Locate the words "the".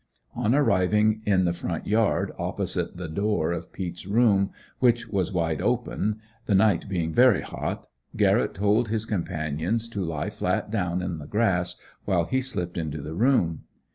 1.45-1.53, 2.97-3.07, 6.47-6.55, 11.19-11.27, 12.99-13.13